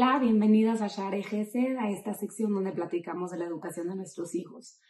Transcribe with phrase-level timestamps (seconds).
[0.00, 4.80] Bienvenidas a Share Gesed, a esta sección donde platicamos de la educación de nuestros hijos.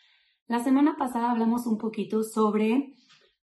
[0.46, 2.94] La semana pasada hablamos un poquito sobre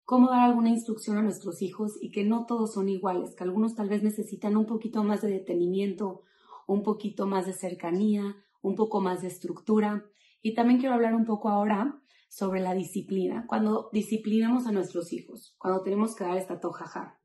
[0.03, 3.73] cómo dar alguna instrucción a nuestros hijos y que no todos son iguales, que algunos
[3.73, 6.21] tal vez necesitan un poquito más de detenimiento,
[6.67, 10.05] un poquito más de cercanía, un poco más de estructura.
[10.43, 15.55] Y también quiero hablar un poco ahora sobre la disciplina, cuando disciplinamos a nuestros hijos,
[15.57, 17.19] cuando tenemos que dar esta tojaja.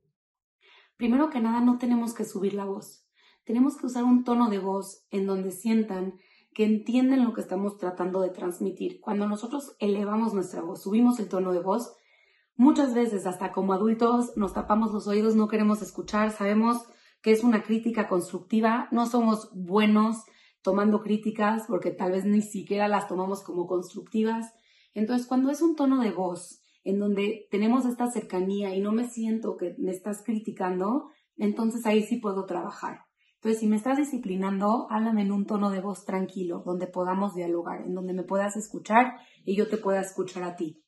[0.97, 3.07] Primero que nada, no tenemos que subir la voz
[3.45, 6.15] tenemos que usar un tono de voz en donde sientan
[6.53, 9.01] que entienden lo que estamos tratando de transmitir.
[9.01, 11.95] Cuando nosotros elevamos nuestra voz, subimos el tono de voz,
[12.57, 16.85] muchas veces hasta como adultos nos tapamos los oídos, no queremos escuchar, sabemos
[17.23, 20.25] que es una crítica constructiva, no somos buenos
[20.63, 24.53] tomando críticas porque tal vez ni siquiera las tomamos como constructivas.
[24.95, 29.09] Entonces, cuando es un tono de voz en donde tenemos esta cercanía y no me
[29.09, 33.10] siento que me estás criticando, entonces ahí sí puedo trabajar.
[33.41, 37.81] Entonces, si me estás disciplinando, háblame en un tono de voz tranquilo, donde podamos dialogar,
[37.87, 39.15] en donde me puedas escuchar
[39.47, 40.85] y yo te pueda escuchar a ti.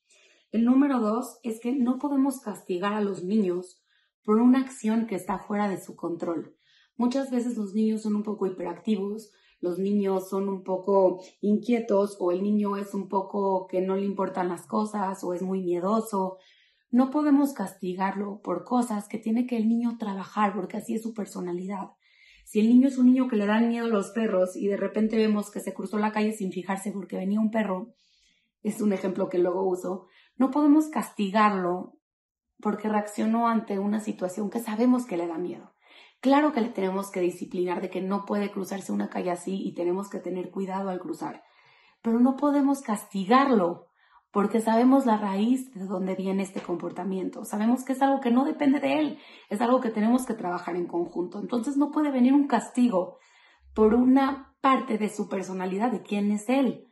[0.51, 3.83] El número dos es que no podemos castigar a los niños
[4.23, 6.55] por una acción que está fuera de su control.
[6.99, 12.33] Muchas veces los niños son un poco hiperactivos, los niños son un poco inquietos o
[12.33, 16.37] el niño es un poco que no le importan las cosas o es muy miedoso.
[16.91, 21.15] No podemos castigarlo por cosas que tiene que el niño trabajar porque así es su
[21.15, 21.93] personalidad.
[22.53, 24.77] Si el niño es un niño que le dan miedo a los perros y de
[24.77, 27.95] repente vemos que se cruzó la calle sin fijarse porque venía un perro,
[28.63, 31.95] es un ejemplo que luego uso, no podemos castigarlo
[32.61, 35.75] porque reaccionó ante una situación que sabemos que le da miedo.
[36.21, 39.73] Claro que le tenemos que disciplinar de que no puede cruzarse una calle así y
[39.73, 41.43] tenemos que tener cuidado al cruzar,
[42.03, 43.87] pero no podemos castigarlo
[44.33, 48.45] porque sabemos la raíz de dónde viene este comportamiento, sabemos que es algo que no
[48.45, 49.19] depende de él,
[49.51, 51.39] es algo que tenemos que trabajar en conjunto.
[51.39, 53.19] Entonces no puede venir un castigo
[53.75, 56.89] por una parte de su personalidad, de quién es él.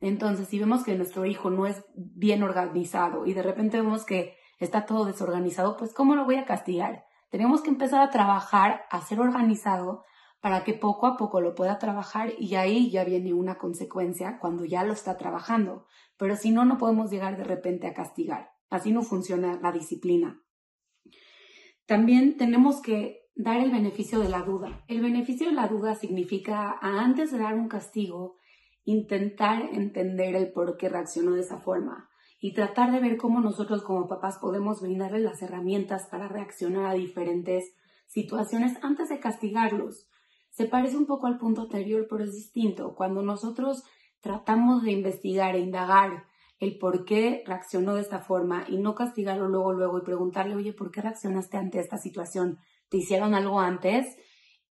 [0.00, 4.36] Entonces, si vemos que nuestro hijo no es bien organizado y de repente vemos que
[4.58, 7.04] está todo desorganizado, pues ¿cómo lo voy a castigar?
[7.30, 10.04] Tenemos que empezar a trabajar, a ser organizado
[10.44, 14.66] para que poco a poco lo pueda trabajar y ahí ya viene una consecuencia cuando
[14.66, 15.86] ya lo está trabajando.
[16.18, 18.50] Pero si no, no podemos llegar de repente a castigar.
[18.68, 20.42] Así no funciona la disciplina.
[21.86, 24.84] También tenemos que dar el beneficio de la duda.
[24.86, 28.36] El beneficio de la duda significa, antes de dar un castigo,
[28.84, 33.82] intentar entender el por qué reaccionó de esa forma y tratar de ver cómo nosotros
[33.82, 37.72] como papás podemos brindarle las herramientas para reaccionar a diferentes
[38.08, 40.10] situaciones antes de castigarlos.
[40.54, 42.94] Se parece un poco al punto anterior, pero es distinto.
[42.94, 43.82] Cuando nosotros
[44.20, 46.26] tratamos de investigar e indagar
[46.60, 50.72] el por qué reaccionó de esta forma y no castigarlo luego, luego y preguntarle, oye,
[50.72, 52.58] ¿por qué reaccionaste ante esta situación?
[52.88, 54.16] ¿Te hicieron algo antes?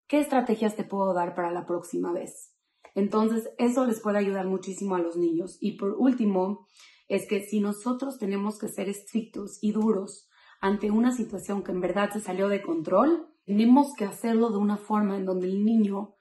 [0.05, 2.53] ¿Qué estrategias te puedo dar para la próxima vez?
[2.93, 5.57] Entonces, eso les puede ayudar muchísimo a los niños.
[5.61, 6.67] Y por último,
[7.07, 10.27] es que si nosotros tenemos que ser estrictos y duros
[10.59, 14.77] ante una situación que en verdad se salió de control, tenemos que hacerlo de una
[14.77, 16.15] forma en donde el niño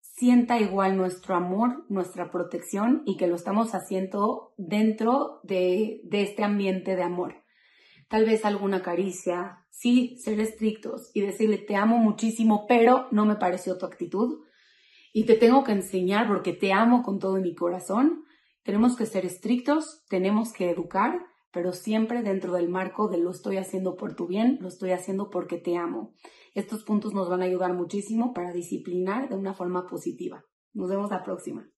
[0.00, 6.96] sienta igual nuestro amor, nuestra protección y que lo estamos haciendo dentro de, este ambiente
[6.96, 7.42] de amor.
[8.08, 13.36] Tal vez alguna caricia, sí, ser estrictos y decirle te amo muchísimo, pero no me
[13.36, 14.44] pareció tu actitud
[15.12, 18.24] y te tengo que enseñar porque te amo con todo mi corazón.
[18.62, 21.18] Tenemos que ser estrictos, tenemos que educar,
[21.52, 25.30] pero siempre dentro del marco de lo estoy haciendo por tu bien, lo estoy haciendo
[25.30, 26.14] porque te amo.
[26.54, 30.44] Estos puntos nos van a ayudar muchísimo para disciplinar de una forma positiva.
[30.72, 31.68] Nos vemos la próxima.